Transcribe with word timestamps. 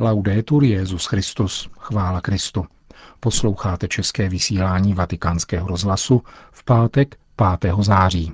Laudetur 0.00 0.64
Jezus 0.64 1.06
Christus, 1.06 1.70
chvála 1.78 2.20
Kristu. 2.20 2.64
Posloucháte 3.20 3.88
české 3.88 4.28
vysílání 4.28 4.94
Vatikánského 4.94 5.68
rozhlasu 5.68 6.22
v 6.50 6.64
pátek 6.64 7.16
5. 7.60 7.74
září. 7.80 8.32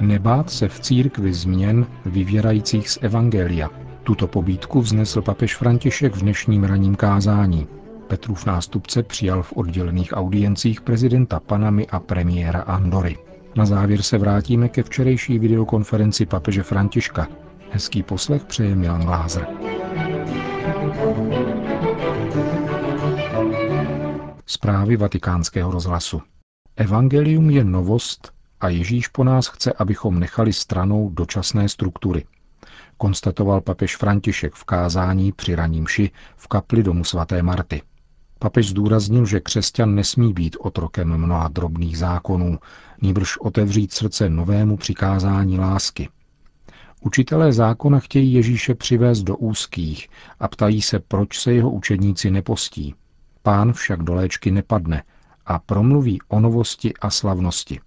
Nebát 0.00 0.50
se 0.50 0.68
v 0.68 0.80
církvi 0.80 1.34
změn 1.34 1.86
vyvěrajících 2.06 2.90
z 2.90 2.98
Evangelia. 3.00 3.70
Tuto 4.02 4.26
pobídku 4.26 4.80
vznesl 4.80 5.22
papež 5.22 5.56
František 5.56 6.14
v 6.14 6.20
dnešním 6.20 6.64
ranním 6.64 6.96
kázání. 6.96 7.66
Petrův 8.08 8.46
nástupce 8.46 9.02
přijal 9.02 9.42
v 9.42 9.52
oddělených 9.52 10.12
audiencích 10.12 10.80
prezidenta 10.80 11.40
Panamy 11.40 11.86
a 11.86 12.00
premiéra 12.00 12.60
Andory. 12.60 13.16
Na 13.56 13.66
závěr 13.66 14.02
se 14.02 14.18
vrátíme 14.18 14.68
ke 14.68 14.82
včerejší 14.82 15.38
videokonferenci 15.38 16.26
papeže 16.26 16.62
Františka. 16.62 17.28
Hezký 17.70 18.02
poslech 18.02 18.44
přeje 18.44 18.76
Milan 18.76 19.00
Glázer. 19.00 19.46
Zprávy 24.46 24.96
vatikánského 24.96 25.70
rozhlasu. 25.70 26.22
Evangelium 26.76 27.50
je 27.50 27.64
novost 27.64 28.32
a 28.60 28.68
Ježíš 28.68 29.08
po 29.08 29.24
nás 29.24 29.46
chce, 29.46 29.72
abychom 29.72 30.20
nechali 30.20 30.52
stranou 30.52 31.10
dočasné 31.10 31.68
struktury. 31.68 32.24
Konstatoval 32.96 33.60
papež 33.60 33.96
František 33.96 34.54
v 34.54 34.64
kázání 34.64 35.32
při 35.32 35.54
raním 35.54 35.86
ši 35.86 36.10
v 36.36 36.48
kapli 36.48 36.82
domu 36.82 37.04
svaté 37.04 37.42
Marty. 37.42 37.82
Papež 38.42 38.68
zdůraznil, 38.68 39.26
že 39.26 39.40
křesťan 39.40 39.94
nesmí 39.94 40.32
být 40.32 40.56
otrokem 40.60 41.16
mnoha 41.16 41.48
drobných 41.48 41.98
zákonů, 41.98 42.58
nýbrž 43.02 43.36
otevřít 43.36 43.92
srdce 43.92 44.28
novému 44.28 44.76
přikázání 44.76 45.58
lásky. 45.58 46.08
Učitelé 47.00 47.52
zákona 47.52 47.98
chtějí 47.98 48.32
Ježíše 48.32 48.74
přivést 48.74 49.22
do 49.22 49.36
úzkých 49.36 50.08
a 50.40 50.48
ptají 50.48 50.82
se, 50.82 50.98
proč 50.98 51.38
se 51.40 51.52
jeho 51.52 51.70
učedníci 51.70 52.30
nepostí. 52.30 52.94
Pán 53.42 53.72
však 53.72 54.02
do 54.02 54.14
léčky 54.14 54.50
nepadne 54.50 55.02
a 55.46 55.58
promluví 55.58 56.18
o 56.28 56.40
novosti 56.40 56.92
a 57.00 57.10
slavnosti. 57.10 57.80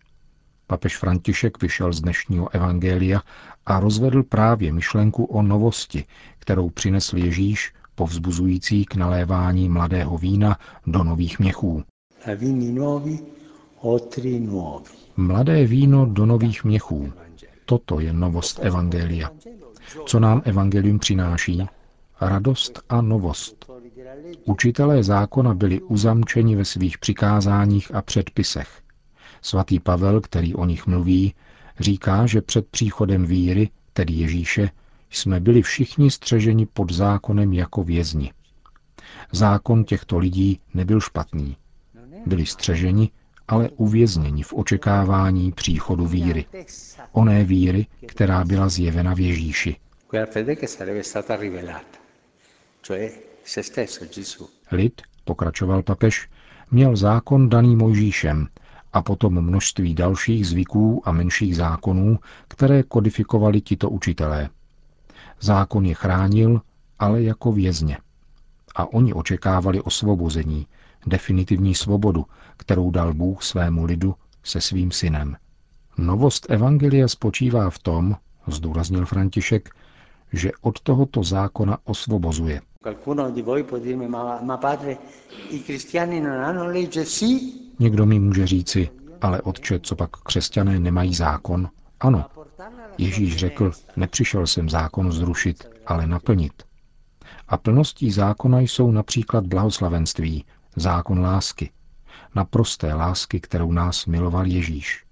Papež 0.68 0.98
František 0.98 1.62
vyšel 1.62 1.94
z 1.94 2.02
dnešního 2.02 2.56
evangelia 2.56 3.22
a 3.66 3.80
rozvedl 3.80 4.24
právě 4.24 4.74
myšlenku 4.74 5.26
o 5.26 5.42
novosti, 5.42 6.06
kterou 6.40 6.70
přinesl 6.70 7.18
Ježíš 7.18 7.74
povzbuzující 7.96 8.86
k 8.86 8.96
nalévání 8.96 9.70
mladého 9.70 10.18
vína 10.18 10.58
do 10.88 11.04
nových 11.04 11.40
měchů. 11.40 11.84
Mladé 15.18 15.66
víno 15.66 16.06
do 16.06 16.26
nových 16.26 16.64
měchů. 16.64 17.14
Toto 17.66 18.00
je 18.00 18.14
novost 18.14 18.60
Evangelia. 18.62 19.30
Co 20.06 20.20
nám 20.20 20.42
Evangelium 20.46 21.00
přináší? 21.00 21.68
Radost 22.22 22.82
a 22.90 23.02
novost. 23.02 23.72
Učitelé 24.46 25.04
zákona 25.04 25.54
byli 25.54 25.82
uzamčeni 25.82 26.56
ve 26.56 26.66
svých 26.66 26.98
přikázáních 26.98 27.96
a 27.96 28.02
předpisech. 28.02 28.82
Svatý 29.42 29.80
Pavel, 29.80 30.22
který 30.22 30.56
o 30.56 30.66
nich 30.66 30.88
mluví, 30.88 31.34
říká, 31.80 32.26
že 32.26 32.42
před 32.42 32.68
příchodem 32.68 33.26
víry, 33.26 33.70
tedy 33.94 34.14
Ježíše, 34.14 34.70
jsme 35.14 35.40
byli 35.40 35.62
všichni 35.62 36.12
střeženi 36.12 36.66
pod 36.66 36.92
zákonem 36.92 37.54
jako 37.54 37.84
vězni. 37.84 38.34
Zákon 39.32 39.84
těchto 39.84 40.18
lidí 40.18 40.60
nebyl 40.74 41.00
špatný. 41.00 41.58
Byli 42.26 42.46
střeženi, 42.46 43.12
ale 43.48 43.70
uvězněni 43.70 44.44
v 44.44 44.54
očekávání 44.54 45.52
příchodu 45.52 46.08
víry. 46.08 46.46
Oné 47.12 47.44
víry, 47.44 47.88
která 48.06 48.46
byla 48.46 48.70
zjevena 48.70 49.14
v 49.14 49.20
Ježíši. 49.20 49.76
Lid, 54.72 55.02
pokračoval 55.24 55.84
papež, 55.84 56.30
měl 56.72 56.96
zákon 56.96 57.50
daný 57.50 57.76
Mojžíšem 57.76 58.48
a 58.94 59.02
potom 59.02 59.42
množství 59.42 59.94
dalších 59.94 60.48
zvyků 60.48 61.02
a 61.06 61.12
menších 61.12 61.56
zákonů, 61.56 62.20
které 62.48 62.84
kodifikovali 62.84 63.62
tito 63.62 63.90
učitelé. 63.90 64.50
Zákon 65.42 65.86
je 65.86 65.94
chránil, 65.94 66.62
ale 67.00 67.24
jako 67.24 67.52
vězně. 67.52 67.98
A 68.76 68.94
oni 68.94 69.14
očekávali 69.14 69.82
osvobození, 69.82 70.68
definitivní 71.08 71.76
svobodu, 71.76 72.26
kterou 72.58 72.92
dal 72.92 73.14
Bůh 73.14 73.44
svému 73.44 73.86
lidu 73.86 74.16
se 74.44 74.62
svým 74.62 74.92
synem. 74.92 75.36
Novost 75.98 76.46
Evangelia 76.50 77.08
spočívá 77.08 77.70
v 77.70 77.80
tom, 77.80 78.16
zdůraznil 78.48 79.06
František, 79.06 79.70
že 80.34 80.52
od 80.62 80.80
tohoto 80.80 81.24
zákona 81.24 81.78
osvobozuje. 81.84 82.62
Někdo 87.80 88.06
mi 88.06 88.20
může 88.20 88.48
říci, 88.48 88.90
ale 89.22 89.42
otče, 89.42 89.80
co 89.80 89.96
pak 89.96 90.10
křesťané 90.10 90.80
nemají 90.80 91.14
zákon? 91.14 91.70
Ano, 92.00 92.26
Ježíš 92.98 93.38
řekl, 93.38 93.72
nepřišel 93.96 94.48
jsem 94.48 94.70
zákon 94.70 95.12
zrušit, 95.12 95.68
ale 95.86 96.08
naplnit. 96.08 96.64
A 97.48 97.58
plností 97.58 98.12
zákona 98.12 98.60
jsou 98.60 98.92
například 98.92 99.48
blahoslavenství, 99.48 100.46
zákon 100.76 101.20
lásky, 101.20 101.72
na 102.36 102.46
prosté 102.46 102.94
lásky, 102.94 103.40
kterou 103.40 103.72
nás 103.72 104.06
miloval 104.06 104.46
Ježíš. 104.46 105.06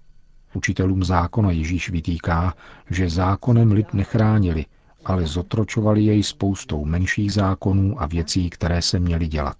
Učitelům 0.54 1.04
zákona 1.04 1.50
Ježíš 1.50 1.90
vytýká, 1.90 2.54
že 2.90 3.10
zákonem 3.10 3.72
lid 3.72 3.94
nechránili, 3.94 4.66
ale 5.04 5.26
zotročovali 5.26 6.02
jej 6.04 6.22
spoustou 6.22 6.84
menších 6.84 7.32
zákonů 7.32 8.02
a 8.02 8.06
věcí, 8.06 8.50
které 8.50 8.82
se 8.82 8.98
měly 8.98 9.28
dělat. 9.28 9.56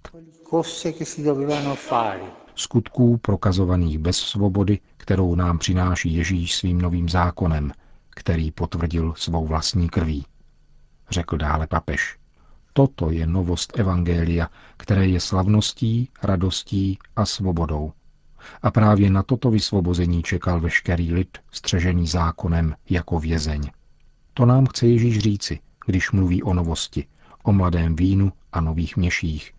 Skutků 2.55 3.17
prokazovaných 3.17 3.99
bez 3.99 4.17
svobody, 4.17 4.79
kterou 4.97 5.35
nám 5.35 5.57
přináší 5.59 6.13
Ježíš 6.13 6.55
svým 6.55 6.81
novým 6.81 7.09
zákonem, 7.09 7.71
který 8.15 8.51
potvrdil 8.51 9.13
svou 9.17 9.47
vlastní 9.47 9.89
krví. 9.89 10.25
Řekl 11.09 11.37
dále 11.37 11.67
papež. 11.67 12.17
Toto 12.73 13.09
je 13.09 13.27
novost 13.27 13.79
Evangelia, 13.79 14.49
které 14.77 15.07
je 15.07 15.19
slavností, 15.19 16.09
radostí 16.23 16.99
a 17.15 17.25
svobodou. 17.25 17.93
A 18.61 18.71
právě 18.71 19.09
na 19.09 19.23
toto 19.23 19.51
vysvobození 19.51 20.23
čekal 20.23 20.59
veškerý 20.59 21.13
lid, 21.13 21.37
střežený 21.51 22.07
zákonem 22.07 22.75
jako 22.89 23.19
vězeň. 23.19 23.71
To 24.33 24.45
nám 24.45 24.65
chce 24.65 24.87
Ježíš 24.87 25.19
říci, 25.19 25.59
když 25.85 26.11
mluví 26.11 26.43
o 26.43 26.53
novosti, 26.53 27.07
o 27.43 27.53
mladém 27.53 27.95
vínu 27.95 28.33
a 28.53 28.61
nových 28.61 28.97
měších, 28.97 29.53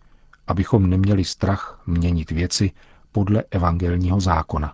abychom 0.47 0.89
neměli 0.89 1.25
strach 1.25 1.81
měnit 1.85 2.31
věci 2.31 2.71
podle 3.11 3.43
evangelního 3.51 4.19
zákona. 4.19 4.73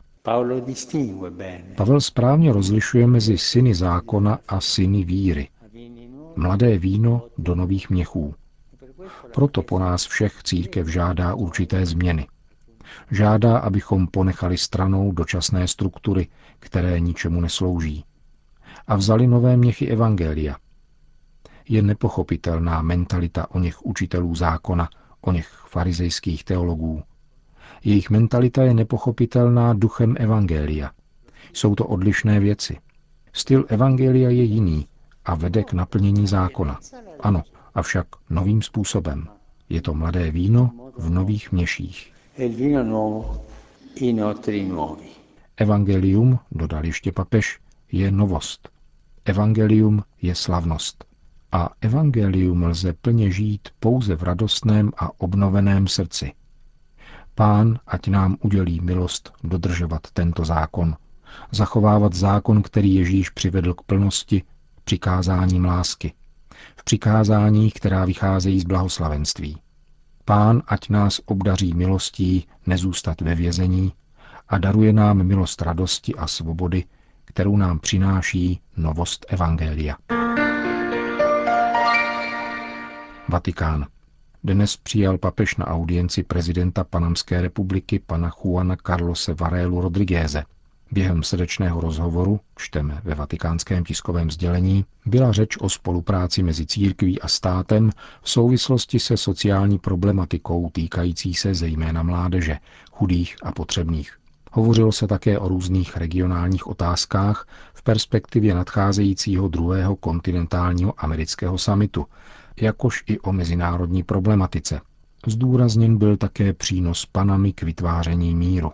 Pavel 1.75 2.01
správně 2.01 2.53
rozlišuje 2.53 3.07
mezi 3.07 3.37
syny 3.37 3.75
zákona 3.75 4.39
a 4.47 4.61
syny 4.61 5.03
víry. 5.03 5.49
Mladé 6.35 6.77
víno 6.77 7.27
do 7.37 7.55
nových 7.55 7.89
měchů. 7.89 8.35
Proto 9.33 9.61
po 9.61 9.79
nás 9.79 10.05
všech 10.05 10.43
církev 10.43 10.87
žádá 10.87 11.35
určité 11.35 11.85
změny. 11.85 12.27
Žádá, 13.11 13.57
abychom 13.57 14.07
ponechali 14.07 14.57
stranou 14.57 15.11
dočasné 15.11 15.67
struktury, 15.67 16.27
které 16.59 16.99
ničemu 16.99 17.41
neslouží. 17.41 18.05
A 18.87 18.95
vzali 18.95 19.27
nové 19.27 19.57
měchy 19.57 19.87
Evangelia. 19.87 20.55
Je 21.69 21.81
nepochopitelná 21.81 22.81
mentalita 22.81 23.51
o 23.51 23.59
něch 23.59 23.85
učitelů 23.85 24.35
zákona, 24.35 24.89
o 25.21 25.31
něch 25.31 25.47
farizejských 25.69 26.43
teologů, 26.43 27.03
jejich 27.83 28.09
mentalita 28.09 28.63
je 28.63 28.73
nepochopitelná 28.73 29.73
duchem 29.73 30.15
Evangelia. 30.19 30.91
Jsou 31.53 31.75
to 31.75 31.85
odlišné 31.85 32.39
věci. 32.39 32.77
Styl 33.33 33.65
Evangelia 33.67 34.29
je 34.29 34.43
jiný 34.43 34.87
a 35.25 35.35
vede 35.35 35.63
k 35.63 35.73
naplnění 35.73 36.27
zákona. 36.27 36.79
Ano, 37.19 37.43
avšak 37.75 38.07
novým 38.29 38.61
způsobem. 38.61 39.27
Je 39.69 39.81
to 39.81 39.93
mladé 39.93 40.31
víno 40.31 40.71
v 40.97 41.09
nových 41.09 41.51
měších. 41.51 42.13
Evangelium, 45.57 46.39
dodal 46.51 46.85
ještě 46.85 47.11
papež, 47.11 47.59
je 47.91 48.11
novost. 48.11 48.69
Evangelium 49.25 50.03
je 50.21 50.35
slavnost. 50.35 51.05
A 51.51 51.69
evangelium 51.81 52.63
lze 52.63 52.93
plně 52.93 53.31
žít 53.31 53.69
pouze 53.79 54.15
v 54.15 54.23
radostném 54.23 54.91
a 54.97 55.09
obnoveném 55.17 55.87
srdci. 55.87 56.31
Pán, 57.35 57.79
ať 57.87 58.07
nám 58.07 58.37
udělí 58.41 58.81
milost 58.81 59.33
dodržovat 59.43 60.01
tento 60.13 60.45
zákon, 60.45 60.95
zachovávat 61.51 62.13
zákon, 62.13 62.61
který 62.61 62.95
Ježíš 62.95 63.29
přivedl 63.29 63.73
k 63.73 63.81
plnosti, 63.81 64.43
přikázáním 64.83 65.65
lásky, 65.65 66.13
v 66.75 66.83
přikázání, 66.83 67.71
která 67.71 68.05
vycházejí 68.05 68.59
z 68.59 68.63
blahoslavenství. 68.63 69.57
Pán, 70.25 70.61
ať 70.67 70.89
nás 70.89 71.21
obdaří 71.25 71.73
milostí 71.73 72.47
nezůstat 72.65 73.21
ve 73.21 73.35
vězení 73.35 73.93
a 74.49 74.57
daruje 74.57 74.93
nám 74.93 75.23
milost 75.23 75.61
radosti 75.61 76.15
a 76.15 76.27
svobody, 76.27 76.83
kterou 77.25 77.57
nám 77.57 77.79
přináší 77.79 78.61
novost 78.77 79.25
Evangelia. 79.29 79.95
Vatikán. 83.29 83.87
Dnes 84.43 84.77
přijal 84.77 85.17
papež 85.17 85.55
na 85.55 85.67
audienci 85.67 86.23
prezidenta 86.23 86.83
Panamské 86.83 87.41
republiky 87.41 87.99
pana 87.99 88.31
Juana 88.43 88.75
Carlose 88.87 89.33
Varelu 89.33 89.81
Rodrigueze. 89.81 90.43
Během 90.91 91.23
srdečného 91.23 91.81
rozhovoru, 91.81 92.39
čteme 92.57 93.01
ve 93.03 93.15
vatikánském 93.15 93.83
tiskovém 93.83 94.31
sdělení, 94.31 94.85
byla 95.05 95.31
řeč 95.31 95.57
o 95.57 95.69
spolupráci 95.69 96.43
mezi 96.43 96.65
církví 96.65 97.21
a 97.21 97.27
státem 97.27 97.91
v 98.21 98.29
souvislosti 98.29 98.99
se 98.99 99.17
sociální 99.17 99.79
problematikou 99.79 100.69
týkající 100.69 101.33
se 101.33 101.53
zejména 101.53 102.03
mládeže, 102.03 102.57
chudých 102.91 103.35
a 103.43 103.51
potřebných. 103.51 104.17
Hovořilo 104.51 104.91
se 104.91 105.07
také 105.07 105.39
o 105.39 105.47
různých 105.47 105.97
regionálních 105.97 106.67
otázkách 106.67 107.47
v 107.73 107.83
perspektivě 107.83 108.53
nadcházejícího 108.55 109.47
druhého 109.47 109.95
kontinentálního 109.95 110.93
amerického 110.97 111.57
samitu, 111.57 112.05
jakož 112.61 113.03
i 113.07 113.19
o 113.19 113.31
mezinárodní 113.31 114.03
problematice. 114.03 114.81
Zdůrazněn 115.27 115.97
byl 115.97 116.17
také 116.17 116.53
přínos 116.53 117.05
Panamy 117.05 117.53
k 117.53 117.63
vytváření 117.63 118.35
míru. 118.35 118.71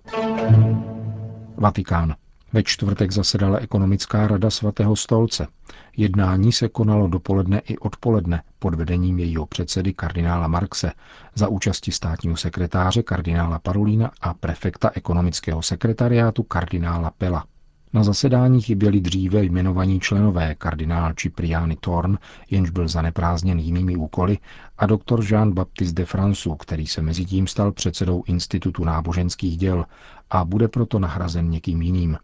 Vatikán. 1.57 2.15
Ve 2.53 2.63
čtvrtek 2.63 3.11
zasedala 3.11 3.57
ekonomická 3.57 4.27
rada 4.27 4.49
svatého 4.49 4.95
stolce. 4.95 5.47
Jednání 5.97 6.51
se 6.51 6.69
konalo 6.69 7.07
dopoledne 7.07 7.59
i 7.59 7.77
odpoledne 7.77 8.43
pod 8.59 8.75
vedením 8.75 9.19
jejího 9.19 9.45
předsedy 9.45 9.93
kardinála 9.93 10.47
Marxe 10.47 10.91
za 11.35 11.47
účasti 11.47 11.91
státního 11.91 12.37
sekretáře 12.37 13.03
kardinála 13.03 13.59
Parolína 13.59 14.11
a 14.21 14.33
prefekta 14.33 14.91
ekonomického 14.93 15.61
sekretariátu 15.61 16.43
kardinála 16.43 17.11
Pela. 17.17 17.45
Na 17.93 18.03
zasedání 18.03 18.61
chyběli 18.61 19.01
dříve 19.01 19.43
jmenovaní 19.43 19.99
členové 19.99 20.55
kardinál 20.55 21.13
Cipriani 21.13 21.75
Thorn, 21.79 22.17
jenž 22.49 22.69
byl 22.69 22.87
zaneprázdněn 22.87 23.59
jinými 23.59 23.95
úkoly, 23.95 24.37
a 24.77 24.85
doktor 24.85 25.19
Jean-Baptiste 25.19 25.93
de 25.93 26.05
Francu, 26.05 26.55
který 26.55 26.87
se 26.87 27.01
mezi 27.01 27.25
tím 27.25 27.47
stal 27.47 27.71
předsedou 27.71 28.23
Institutu 28.27 28.83
náboženských 28.83 29.57
děl 29.57 29.85
a 30.29 30.45
bude 30.45 30.67
proto 30.67 30.99
nahrazen 30.99 31.49
někým 31.49 31.81
jiným. 31.81 32.17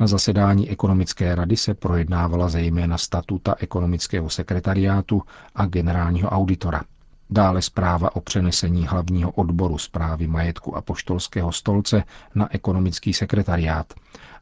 Na 0.00 0.06
zasedání 0.06 0.70
ekonomické 0.70 1.34
rady 1.34 1.56
se 1.56 1.74
projednávala 1.74 2.48
zejména 2.48 2.98
statuta 2.98 3.54
ekonomického 3.58 4.30
sekretariátu 4.30 5.22
a 5.54 5.66
generálního 5.66 6.28
auditora. 6.28 6.82
Dále 7.32 7.62
zpráva 7.62 8.16
o 8.16 8.20
přenesení 8.20 8.86
hlavního 8.86 9.30
odboru 9.30 9.78
zprávy 9.78 10.26
majetku 10.26 10.76
a 10.76 10.80
poštolského 10.80 11.52
stolce 11.52 12.04
na 12.34 12.54
ekonomický 12.54 13.12
sekretariát 13.14 13.94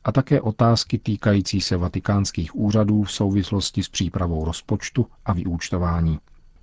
a 0.05 0.13
také 0.13 0.41
otázky 0.41 0.99
týkající 0.99 1.61
se 1.61 1.77
vatikánských 1.77 2.57
úřadů 2.57 3.03
v 3.03 3.13
souvislosti 3.13 3.83
s 3.83 3.89
přípravou 3.89 4.45
rozpočtu 4.45 5.07
a 5.25 5.33
vyúčtování. 5.33 6.19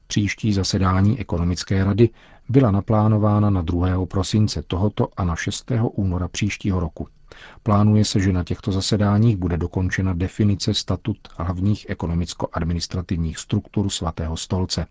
Příští 0.07 0.53
zasedání 0.53 1.19
ekonomické 1.19 1.83
rady 1.83 2.09
byla 2.49 2.71
naplánována 2.71 3.49
na 3.49 3.61
2. 3.61 4.05
prosince 4.05 4.61
tohoto 4.61 5.07
a 5.17 5.23
na 5.23 5.35
6. 5.35 5.71
února 5.93 6.27
příštího 6.27 6.79
roku. 6.79 7.07
Plánuje 7.63 8.05
se, 8.05 8.19
že 8.19 8.33
na 8.33 8.43
těchto 8.43 8.71
zasedáních 8.71 9.37
bude 9.37 9.57
dokončena 9.57 10.13
definice 10.13 10.73
statut 10.73 11.17
hlavních 11.37 11.85
ekonomicko-administrativních 11.89 13.37
struktur 13.37 13.89
svatého 13.89 14.37
stolce, 14.37 14.85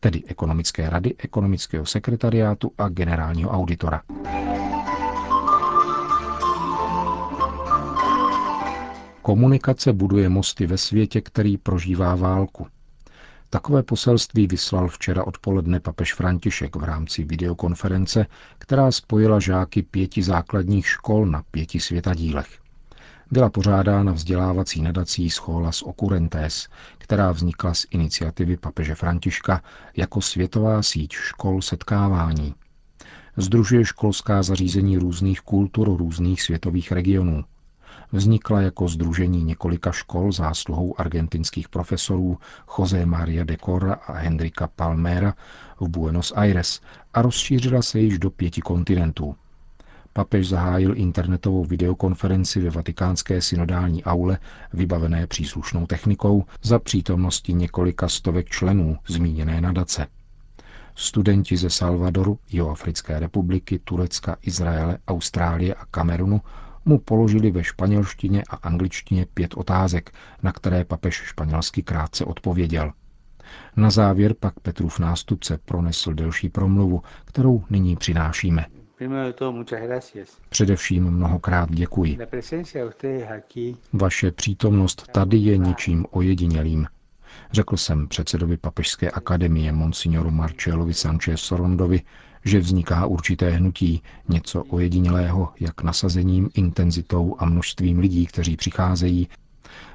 tedy 0.00 0.22
ekonomické 0.26 0.90
rady, 0.90 1.14
ekonomického 1.18 1.86
sekretariátu 1.86 2.70
a 2.78 2.88
generálního 2.88 3.50
auditora. 3.50 4.02
Komunikace 9.22 9.92
buduje 9.92 10.28
mosty 10.28 10.66
ve 10.66 10.78
světě, 10.78 11.20
který 11.20 11.56
prožívá 11.58 12.14
válku. 12.14 12.66
Takové 13.52 13.82
poselství 13.82 14.46
vyslal 14.46 14.88
včera 14.88 15.26
odpoledne 15.26 15.80
papež 15.80 16.14
František 16.14 16.76
v 16.76 16.84
rámci 16.84 17.24
videokonference, 17.24 18.26
která 18.58 18.92
spojila 18.92 19.40
žáky 19.40 19.82
pěti 19.82 20.22
základních 20.22 20.86
škol 20.86 21.26
na 21.26 21.42
pěti 21.50 21.80
světadílech. 21.80 22.58
Byla 23.30 23.50
pořádána 23.50 24.12
vzdělávací 24.12 24.82
nadací 24.82 25.30
Scholas 25.30 25.82
Occurrentes, 25.82 26.68
která 26.98 27.32
vznikla 27.32 27.74
z 27.74 27.86
iniciativy 27.90 28.56
papeže 28.56 28.94
Františka 28.94 29.62
jako 29.96 30.20
světová 30.20 30.82
síť 30.82 31.12
škol 31.12 31.62
setkávání. 31.62 32.54
Združuje 33.36 33.84
školská 33.84 34.42
zařízení 34.42 34.98
různých 34.98 35.40
kultur 35.40 35.98
různých 35.98 36.42
světových 36.42 36.92
regionů 36.92 37.44
vznikla 38.12 38.60
jako 38.60 38.88
združení 38.88 39.44
několika 39.44 39.92
škol 39.92 40.32
zásluhou 40.32 41.00
argentinských 41.00 41.68
profesorů 41.68 42.38
José 42.78 43.06
Maria 43.06 43.44
de 43.44 43.56
Corra 43.64 43.94
a 43.94 44.12
Hendrika 44.12 44.66
Palmera 44.66 45.34
v 45.80 45.88
Buenos 45.88 46.32
Aires 46.36 46.80
a 47.14 47.22
rozšířila 47.22 47.82
se 47.82 48.00
již 48.00 48.18
do 48.18 48.30
pěti 48.30 48.60
kontinentů. 48.60 49.34
Papež 50.12 50.48
zahájil 50.48 50.98
internetovou 50.98 51.64
videokonferenci 51.64 52.60
ve 52.60 52.70
vatikánské 52.70 53.42
synodální 53.42 54.04
aule, 54.04 54.38
vybavené 54.72 55.26
příslušnou 55.26 55.86
technikou, 55.86 56.44
za 56.62 56.78
přítomnosti 56.78 57.52
několika 57.52 58.08
stovek 58.08 58.48
členů 58.48 58.98
zmíněné 59.08 59.60
nadace. 59.60 60.06
Studenti 60.94 61.56
ze 61.56 61.70
Salvadoru, 61.70 62.38
Jihoafrické 62.48 63.20
republiky, 63.20 63.78
Turecka, 63.78 64.36
Izraele, 64.42 64.98
Austrálie 65.08 65.74
a 65.74 65.84
Kamerunu 65.84 66.40
mu 66.84 66.98
položili 66.98 67.50
ve 67.50 67.64
španělštině 67.64 68.42
a 68.50 68.56
angličtině 68.56 69.26
pět 69.34 69.54
otázek, 69.54 70.10
na 70.42 70.52
které 70.52 70.84
papež 70.84 71.14
španělsky 71.14 71.82
krátce 71.82 72.24
odpověděl. 72.24 72.92
Na 73.76 73.90
závěr 73.90 74.34
pak 74.40 74.60
Petrův 74.60 74.98
nástupce 74.98 75.58
pronesl 75.64 76.12
delší 76.14 76.48
promluvu, 76.48 77.02
kterou 77.24 77.64
nyní 77.70 77.96
přinášíme. 77.96 78.66
Především 80.48 81.10
mnohokrát 81.10 81.70
děkuji. 81.72 82.18
Vaše 83.92 84.32
přítomnost 84.32 85.08
tady 85.12 85.36
je 85.36 85.56
něčím 85.56 86.06
ojedinělým. 86.10 86.86
Řekl 87.52 87.76
jsem 87.76 88.08
předsedovi 88.08 88.56
Papežské 88.56 89.10
akademie 89.10 89.72
monsignoru 89.72 90.30
Marcellovi 90.30 90.94
Sanchez 90.94 91.40
Sorondovi, 91.40 92.00
že 92.44 92.58
vzniká 92.60 93.06
určité 93.06 93.50
hnutí, 93.50 94.02
něco 94.28 94.64
ojedinělého, 94.64 95.48
jak 95.60 95.82
nasazením, 95.82 96.50
intenzitou 96.54 97.36
a 97.38 97.44
množstvím 97.44 97.98
lidí, 97.98 98.26
kteří 98.26 98.56
přicházejí. 98.56 99.28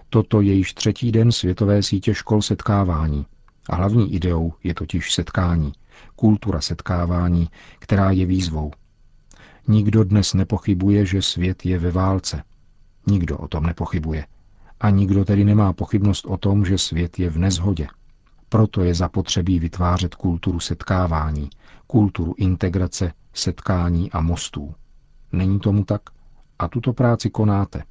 Toto 0.09 0.41
je 0.41 0.53
již 0.53 0.73
třetí 0.73 1.11
den 1.11 1.31
světové 1.31 1.83
sítě 1.83 2.13
škol 2.13 2.41
setkávání. 2.41 3.25
A 3.69 3.75
hlavní 3.75 4.13
ideou 4.13 4.53
je 4.63 4.73
totiž 4.73 5.13
setkání, 5.13 5.71
kultura 6.15 6.61
setkávání, 6.61 7.47
která 7.79 8.11
je 8.11 8.25
výzvou. 8.25 8.71
Nikdo 9.67 10.03
dnes 10.03 10.33
nepochybuje, 10.33 11.05
že 11.05 11.21
svět 11.21 11.65
je 11.65 11.79
ve 11.79 11.91
válce. 11.91 12.43
Nikdo 13.07 13.37
o 13.37 13.47
tom 13.47 13.63
nepochybuje. 13.65 14.25
A 14.79 14.89
nikdo 14.89 15.25
tedy 15.25 15.45
nemá 15.45 15.73
pochybnost 15.73 16.25
o 16.25 16.37
tom, 16.37 16.65
že 16.65 16.77
svět 16.77 17.19
je 17.19 17.29
v 17.29 17.37
nezhodě. 17.37 17.87
Proto 18.49 18.83
je 18.83 18.93
zapotřebí 18.93 19.59
vytvářet 19.59 20.15
kulturu 20.15 20.59
setkávání, 20.59 21.49
kulturu 21.87 22.33
integrace, 22.37 23.13
setkání 23.33 24.11
a 24.11 24.21
mostů. 24.21 24.75
Není 25.31 25.59
tomu 25.59 25.83
tak? 25.83 26.01
A 26.59 26.67
tuto 26.67 26.93
práci 26.93 27.29
konáte. 27.29 27.83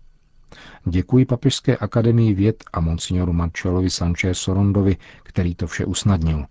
Děkuji 0.84 1.25
Papežské 1.25 1.76
akademii 1.76 2.34
věd 2.34 2.64
a 2.72 2.80
monsignoru 2.80 3.32
Marcellovi 3.32 3.90
Sanchez 3.90 4.38
Sorondovi, 4.38 4.96
který 5.22 5.54
to 5.54 5.66
vše 5.66 5.84
usnadnil. 5.84 6.44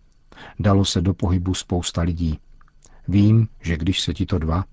Dalo 0.60 0.86
se 0.86 1.02
do 1.02 1.14
pohybu 1.14 1.54
spousta 1.54 2.02
lidí. 2.02 2.40
Vím, 3.08 3.48
že 3.62 3.78
když 3.78 4.02
se 4.02 4.14
tito 4.14 4.40
dva, 4.40 4.66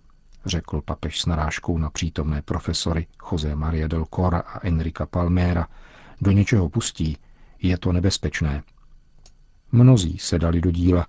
řekl 0.47 0.81
papež 0.81 1.21
s 1.21 1.27
narážkou 1.27 1.79
na 1.79 1.91
přítomné 1.91 2.43
profesory 2.43 3.07
José 3.33 3.55
Maria 3.55 3.89
del 3.89 4.05
Cora 4.15 4.39
a 4.39 4.67
Enrika 4.67 5.07
Palmera, 5.07 5.67
do 6.21 6.31
něčeho 6.31 6.69
pustí, 6.69 7.17
je 7.63 7.79
to 7.79 7.93
nebezpečné. 7.93 8.63
Mnozí 9.73 10.19
se 10.19 10.39
dali 10.39 10.61
do 10.61 10.71
díla 10.71 11.07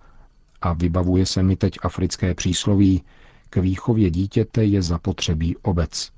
a 0.62 0.74
vybavuje 0.74 1.26
se 1.26 1.44
mi 1.44 1.56
teď 1.56 1.78
africké 1.84 2.36
přísloví, 2.36 3.04
k 3.50 3.58
výchově 3.58 4.10
dítěte 4.10 4.66
je 4.66 4.82
zapotřebí 4.82 5.58
obec. 5.58 6.12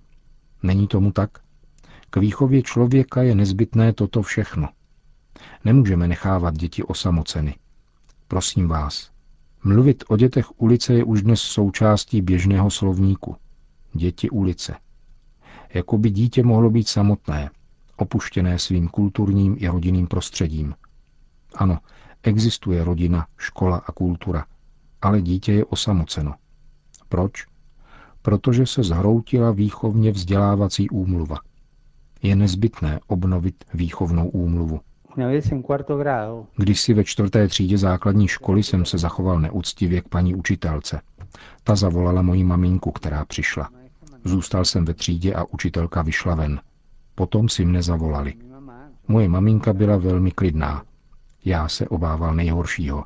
Není 0.64 0.88
tomu 0.88 1.12
tak? 1.12 1.30
K 2.10 2.18
výchově 2.18 2.62
člověka 2.62 3.22
je 3.22 3.36
nezbytné 3.36 3.94
toto 3.94 4.22
všechno. 4.22 4.70
Nemůžeme 5.66 6.08
nechávat 6.08 6.58
děti 6.58 6.84
osamoceny. 6.84 7.56
Prosím 8.28 8.68
vás, 8.68 9.12
mluvit 9.64 10.04
o 10.08 10.18
dětech 10.18 10.62
ulice 10.62 10.94
je 10.94 11.04
už 11.04 11.22
dnes 11.22 11.42
součástí 11.42 12.22
běžného 12.22 12.72
slovníku. 12.72 13.36
Děti 13.94 14.30
ulice. 14.30 14.76
Jako 15.74 15.98
by 15.98 16.10
dítě 16.10 16.44
mohlo 16.44 16.70
být 16.70 16.88
samotné, 16.88 17.50
opuštěné 17.98 18.60
svým 18.60 18.88
kulturním 18.88 19.56
i 19.60 19.68
rodinným 19.68 20.08
prostředím. 20.08 20.76
Ano, 21.56 21.80
Existuje 22.26 22.84
rodina, 22.84 23.28
škola 23.38 23.78
a 23.78 23.92
kultura, 23.92 24.46
ale 25.02 25.22
dítě 25.22 25.54
je 25.54 25.66
osamoceno. 25.66 26.34
Proč? 27.10 27.46
protože 28.26 28.66
se 28.66 28.84
zhroutila 28.84 29.52
výchovně 29.52 30.12
vzdělávací 30.12 30.90
úmluva. 30.90 31.38
Je 32.22 32.36
nezbytné 32.36 33.00
obnovit 33.08 33.64
výchovnou 33.74 34.30
úmluvu. 34.30 34.80
Když 36.56 36.82
si 36.82 36.94
ve 36.94 37.04
čtvrté 37.04 37.48
třídě 37.48 37.78
základní 37.78 38.28
školy 38.28 38.64
jsem 38.64 38.86
se 38.86 38.98
zachoval 38.98 39.40
neúctivě 39.40 40.02
k 40.02 40.08
paní 40.08 40.36
učitelce. 40.36 41.02
Ta 41.64 41.76
zavolala 41.76 42.22
moji 42.22 42.44
maminku, 42.44 42.92
která 42.92 43.26
přišla. 43.26 43.70
Zůstal 44.24 44.66
jsem 44.66 44.86
ve 44.86 44.94
třídě 44.94 45.34
a 45.34 45.44
učitelka 45.44 46.02
vyšla 46.02 46.36
ven. 46.36 46.62
Potom 47.16 47.50
si 47.50 47.66
mne 47.66 47.84
zavolali. 47.84 48.34
Moje 49.08 49.30
maminka 49.30 49.74
byla 49.74 49.98
velmi 49.98 50.32
klidná. 50.32 50.84
Já 51.46 51.68
se 51.68 51.88
obával 51.88 52.36
nejhoršího. 52.36 53.04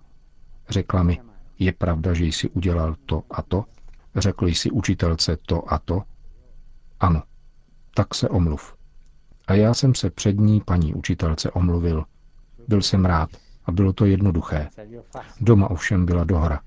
Řekla 0.70 1.04
mi, 1.04 1.20
je 1.60 1.74
pravda, 1.74 2.14
že 2.14 2.26
jsi 2.26 2.50
udělal 2.50 2.96
to 3.06 3.24
a 3.32 3.42
to? 3.42 3.66
Řekl 4.16 4.48
jsi 4.48 4.72
učitelce 4.72 5.38
to 5.46 5.74
a 5.74 5.80
to? 5.80 6.04
Ano. 7.00 7.24
Tak 7.96 8.16
se 8.16 8.30
omluv. 8.30 8.76
A 9.48 9.54
já 9.54 9.74
jsem 9.74 9.96
se 9.96 10.10
před 10.10 10.38
ní 10.40 10.62
paní 10.62 10.94
učitelce 10.94 11.52
omluvil. 11.52 12.06
Byl 12.68 12.82
jsem 12.82 13.06
rád 13.06 13.30
a 13.66 13.72
bylo 13.72 13.94
to 13.94 14.06
jednoduché. 14.06 14.70
Doma 15.42 15.70
ovšem 15.70 16.06
byla 16.06 16.24
dohra. 16.24 16.60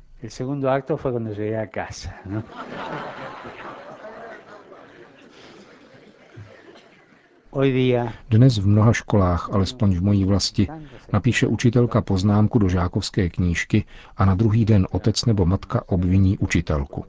Dnes 8.30 8.59
v 8.59 8.66
mnoha 8.66 8.92
školách, 8.92 9.50
alespoň 9.52 9.94
v 9.94 10.02
mojí 10.02 10.25
vlasti, 10.25 10.68
napíše 11.12 11.47
učitelka 11.47 12.00
poznámku 12.00 12.59
do 12.59 12.68
žákovské 12.68 13.28
knížky 13.30 13.85
a 14.16 14.25
na 14.25 14.35
druhý 14.35 14.64
den 14.64 14.87
otec 14.90 15.25
nebo 15.25 15.47
matka 15.47 15.88
obviní 15.88 16.38
učitelku. 16.38 17.04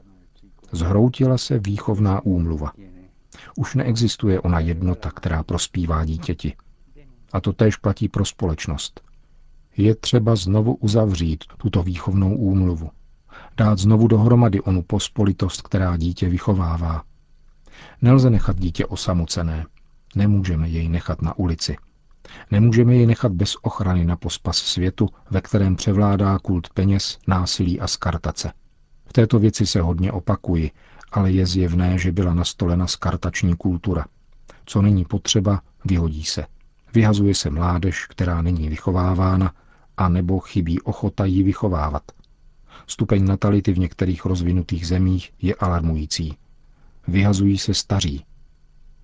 Zhroutila 0.72 1.38
se 1.38 1.58
výchovná 1.58 2.20
úmluva. 2.24 2.72
Už 3.56 3.74
neexistuje 3.74 4.40
ona 4.40 4.58
jednota, 4.60 5.10
která 5.10 5.42
prospívá 5.42 6.04
dítěti. 6.04 6.54
A 7.32 7.40
to 7.40 7.52
též 7.52 7.76
platí 7.76 8.08
pro 8.08 8.24
společnost. 8.24 9.00
Je 9.76 9.94
třeba 9.94 10.36
znovu 10.36 10.74
uzavřít 10.74 11.44
tuto 11.56 11.82
výchovnou 11.82 12.36
úmluvu. 12.36 12.90
Dát 13.56 13.78
znovu 13.78 14.08
dohromady 14.08 14.60
onu 14.60 14.82
pospolitost, 14.82 15.62
která 15.62 15.96
dítě 15.96 16.28
vychovává. 16.28 17.02
Nelze 18.02 18.30
nechat 18.30 18.58
dítě 18.58 18.86
osamocené. 18.86 19.66
Nemůžeme 20.14 20.68
jej 20.68 20.88
nechat 20.88 21.22
na 21.22 21.38
ulici. 21.38 21.76
Nemůžeme 22.50 22.94
jej 22.94 23.06
nechat 23.06 23.32
bez 23.32 23.56
ochrany 23.62 24.04
na 24.04 24.16
pospas 24.16 24.56
světu, 24.56 25.08
ve 25.30 25.40
kterém 25.40 25.76
převládá 25.76 26.38
kult 26.38 26.68
peněz, 26.68 27.18
násilí 27.26 27.80
a 27.80 27.86
skartace. 27.86 28.52
V 29.06 29.12
této 29.12 29.38
věci 29.38 29.66
se 29.66 29.80
hodně 29.80 30.12
opakuji, 30.12 30.70
ale 31.12 31.32
je 31.32 31.46
zjevné, 31.46 31.98
že 31.98 32.12
byla 32.12 32.34
nastolena 32.34 32.86
skartační 32.86 33.56
kultura. 33.56 34.04
Co 34.64 34.82
není 34.82 35.04
potřeba, 35.04 35.60
vyhodí 35.84 36.24
se. 36.24 36.46
Vyhazuje 36.94 37.34
se 37.34 37.50
mládež, 37.50 38.06
která 38.06 38.42
není 38.42 38.68
vychovávána, 38.68 39.52
a 39.96 40.08
nebo 40.08 40.40
chybí 40.40 40.80
ochota 40.80 41.24
ji 41.24 41.42
vychovávat. 41.42 42.02
Stupeň 42.86 43.24
natality 43.24 43.72
v 43.72 43.78
některých 43.78 44.24
rozvinutých 44.24 44.86
zemích 44.86 45.32
je 45.42 45.54
alarmující. 45.54 46.36
Vyhazují 47.08 47.58
se 47.58 47.74
staří, 47.74 48.24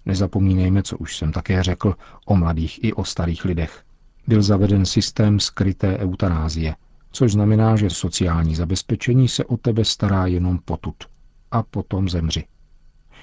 Nezapomínejme, 0.06 0.82
co 0.82 0.98
už 0.98 1.16
jsem 1.16 1.32
také 1.32 1.62
řekl, 1.62 1.94
o 2.26 2.36
mladých 2.36 2.84
i 2.84 2.92
o 2.92 3.04
starých 3.04 3.44
lidech. 3.44 3.82
Byl 4.26 4.42
zaveden 4.42 4.86
systém 4.86 5.40
skryté 5.40 5.98
eutanázie, 5.98 6.76
což 7.12 7.32
znamená, 7.32 7.76
že 7.76 7.90
sociální 7.90 8.54
zabezpečení 8.54 9.28
se 9.28 9.44
o 9.44 9.56
tebe 9.56 9.84
stará 9.84 10.26
jenom 10.26 10.58
potud. 10.64 10.94
A 11.50 11.62
potom 11.62 12.08
zemři. 12.08 12.44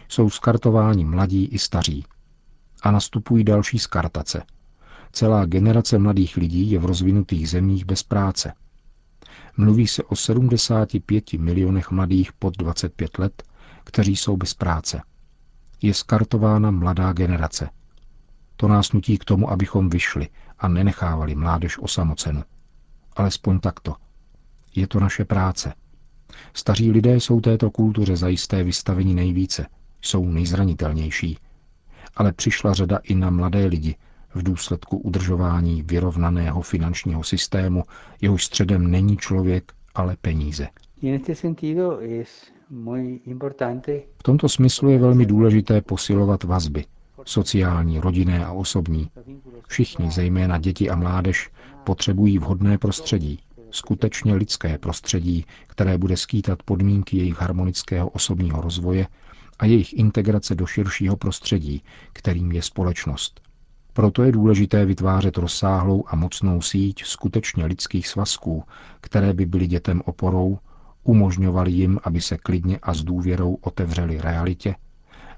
Jsou 0.07 0.29
skartováni 0.29 1.05
mladí 1.05 1.45
i 1.45 1.59
staří. 1.59 2.05
A 2.83 2.91
nastupují 2.91 3.43
další 3.43 3.79
skartace. 3.79 4.43
Celá 5.11 5.45
generace 5.45 5.97
mladých 5.97 6.37
lidí 6.37 6.71
je 6.71 6.79
v 6.79 6.85
rozvinutých 6.85 7.49
zemích 7.49 7.85
bez 7.85 8.03
práce. 8.03 8.53
Mluví 9.57 9.87
se 9.87 10.03
o 10.03 10.15
75 10.15 11.33
milionech 11.33 11.91
mladých 11.91 12.33
pod 12.33 12.57
25 12.57 13.17
let, 13.17 13.43
kteří 13.83 14.15
jsou 14.15 14.37
bez 14.37 14.53
práce 14.53 15.01
je 15.81 15.93
skartována 15.93 16.71
mladá 16.71 17.13
generace. 17.13 17.69
To 18.55 18.67
nás 18.67 18.91
nutí 18.91 19.17
k 19.17 19.25
tomu, 19.25 19.51
abychom 19.51 19.89
vyšli 19.89 20.29
a 20.59 20.67
nenechávali 20.67 21.35
mládež 21.35 21.77
osamocenu. 21.77 22.43
Alespoň 23.15 23.59
takto. 23.59 23.95
Je 24.75 24.87
to 24.87 24.99
naše 24.99 25.25
práce. 25.25 25.73
Staří 26.53 26.91
lidé 26.91 27.15
jsou 27.15 27.41
této 27.41 27.71
kultuře 27.71 28.15
zajisté 28.17 28.63
vystaveni 28.63 29.13
nejvíce, 29.13 29.65
jsou 30.01 30.25
nejzranitelnější. 30.29 31.37
Ale 32.15 32.33
přišla 32.33 32.73
řada 32.73 32.99
i 33.03 33.15
na 33.15 33.29
mladé 33.29 33.65
lidi 33.65 33.95
v 34.35 34.43
důsledku 34.43 34.97
udržování 34.97 35.81
vyrovnaného 35.83 36.61
finančního 36.61 37.23
systému, 37.23 37.83
jehož 38.21 38.45
středem 38.45 38.91
není 38.91 39.17
člověk, 39.17 39.73
ale 39.95 40.17
peníze. 40.21 40.67
V 44.19 44.23
tomto 44.23 44.49
smyslu 44.49 44.89
je 44.89 44.97
velmi 44.97 45.25
důležité 45.25 45.81
posilovat 45.81 46.43
vazby, 46.43 46.85
sociální, 47.25 47.99
rodinné 47.99 48.45
a 48.45 48.51
osobní. 48.51 49.11
Všichni, 49.67 50.11
zejména 50.11 50.57
děti 50.57 50.89
a 50.89 50.95
mládež, 50.95 51.49
potřebují 51.83 52.39
vhodné 52.39 52.77
prostředí, 52.77 53.39
skutečně 53.71 54.33
lidské 54.33 54.77
prostředí, 54.77 55.45
které 55.67 55.97
bude 55.97 56.17
skýtat 56.17 56.63
podmínky 56.63 57.17
jejich 57.17 57.41
harmonického 57.41 58.09
osobního 58.09 58.61
rozvoje 58.61 59.07
a 59.59 59.65
jejich 59.65 59.93
integrace 59.93 60.55
do 60.55 60.65
širšího 60.65 61.17
prostředí, 61.17 61.83
kterým 62.13 62.51
je 62.51 62.61
společnost. 62.61 63.41
Proto 63.93 64.23
je 64.23 64.31
důležité 64.31 64.85
vytvářet 64.85 65.37
rozsáhlou 65.37 66.03
a 66.07 66.15
mocnou 66.15 66.61
síť 66.61 67.03
skutečně 67.05 67.65
lidských 67.65 68.07
svazků, 68.07 68.63
které 69.01 69.33
by 69.33 69.45
byly 69.45 69.67
dětem 69.67 70.01
oporou, 70.05 70.59
umožňovali 71.07 71.71
jim, 71.71 71.99
aby 72.03 72.21
se 72.21 72.37
klidně 72.37 72.79
a 72.81 72.93
s 72.93 73.03
důvěrou 73.03 73.57
otevřeli 73.61 74.21
realitě, 74.21 74.75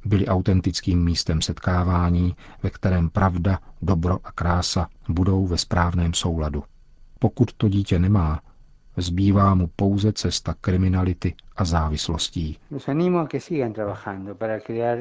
byli 0.05 0.27
autentickým 0.27 1.03
místem 1.03 1.41
setkávání, 1.41 2.35
ve 2.63 2.69
kterém 2.69 3.09
pravda, 3.09 3.59
dobro 3.81 4.19
a 4.23 4.31
krása 4.31 4.87
budou 5.09 5.47
ve 5.47 5.57
správném 5.57 6.13
souladu. 6.13 6.63
Pokud 7.19 7.53
to 7.53 7.69
dítě 7.69 7.99
nemá, 7.99 8.41
zbývá 8.97 9.55
mu 9.55 9.69
pouze 9.75 10.13
cesta 10.13 10.55
kriminality 10.61 11.35
a 11.55 11.65
závislostí. 11.65 12.57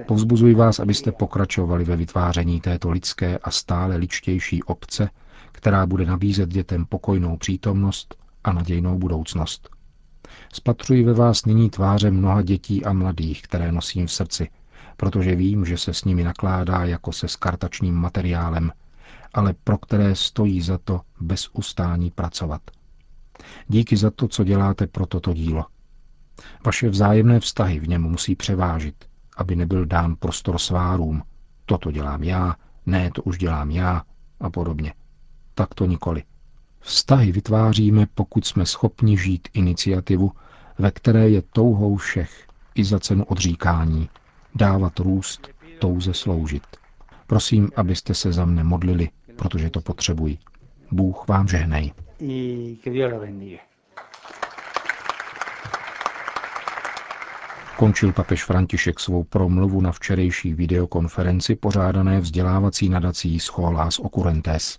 Povzbuzuji 0.07 0.55
vás, 0.55 0.81
abyste 0.81 1.13
pokračovali 1.13 1.85
ve 1.85 1.97
vytváření 1.97 2.61
této 2.61 2.91
lidské 2.91 3.39
a 3.39 3.51
stále 3.51 3.97
ličtější 3.97 4.63
obce, 4.63 5.11
která 5.53 5.87
bude 5.87 6.07
nabízet 6.07 6.49
dětem 6.49 6.85
pokojnou 6.87 7.37
přítomnost 7.37 8.15
a 8.45 8.53
nadějnou 8.53 8.99
budoucnost. 8.99 9.78
Spatřuji 10.53 11.05
ve 11.05 11.13
vás 11.13 11.45
nyní 11.45 11.71
tváře 11.71 12.11
mnoha 12.11 12.43
dětí 12.43 12.85
a 12.85 12.93
mladých, 12.93 13.43
které 13.43 13.73
nosím 13.73 14.07
v 14.07 14.13
srdci, 14.13 14.49
protože 14.97 15.35
vím, 15.35 15.65
že 15.65 15.79
se 15.79 15.95
s 15.95 16.05
nimi 16.05 16.25
nakládá 16.25 16.85
jako 16.85 17.13
se 17.13 17.29
skartačním 17.29 17.95
materiálem, 17.95 18.73
ale 19.35 19.55
pro 19.65 19.79
které 19.79 20.15
stojí 20.15 20.61
za 20.63 20.79
to 20.79 21.01
bez 21.21 21.49
ustání 21.53 22.11
pracovat. 22.11 22.63
Díky 23.69 23.97
za 23.97 24.11
to, 24.11 24.29
co 24.29 24.45
děláte 24.45 24.87
pro 24.87 25.07
toto 25.07 25.35
dílo. 25.35 25.65
Vaše 26.67 26.89
vzájemné 26.89 27.41
vztahy 27.41 27.81
v 27.81 27.89
něm 27.89 28.03
musí 28.03 28.37
převážit, 28.37 29.05
aby 29.37 29.57
nebyl 29.57 29.87
dán 29.87 30.17
prostor 30.17 30.59
svárům. 30.59 31.23
Toto 31.67 31.91
dělám 31.91 32.23
já, 32.23 32.55
ne, 32.87 33.11
to 33.15 33.23
už 33.23 33.39
dělám 33.39 33.71
já 33.71 34.03
a 34.41 34.51
podobně. 34.51 34.95
Tak 35.55 35.75
to 35.75 35.85
nikoli. 35.87 36.23
Vztahy 36.81 37.33
vytváříme, 37.33 38.07
pokud 38.15 38.47
jsme 38.47 38.67
schopni 38.67 39.19
žít 39.19 39.49
iniciativu, 39.55 40.33
ve 40.79 40.91
které 40.91 41.29
je 41.31 41.43
touhou 41.43 41.97
všech, 41.97 42.47
i 42.75 42.85
za 42.85 43.01
cenu 43.01 43.25
odříkání, 43.25 44.09
dávat 44.55 44.99
růst, 44.99 45.49
touze 45.79 46.15
sloužit. 46.15 46.63
Prosím, 47.27 47.71
abyste 47.77 48.15
se 48.15 48.33
za 48.33 48.45
mne 48.45 48.65
modlili, 48.65 49.09
protože 49.37 49.71
to 49.71 49.81
potřebuji. 49.81 50.39
Bůh 50.91 51.29
vám 51.29 51.49
žehnej. 51.49 51.93
Končil 57.77 58.13
papež 58.13 58.45
František 58.45 59.01
svou 59.01 59.25
promluvu 59.25 59.81
na 59.81 59.93
včerejší 59.93 60.55
videokonferenci 60.55 61.57
pořádané 61.57 62.21
vzdělávací 62.21 62.89
nadací 62.89 63.41
Scholas 63.41 63.99
Occurrentes. 63.99 64.79